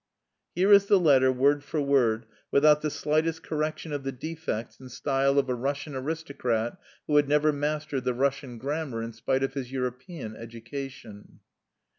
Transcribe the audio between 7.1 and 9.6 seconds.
had never mastered the Russian grammar in spite of